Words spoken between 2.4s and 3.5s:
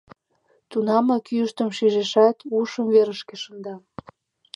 ушым верышке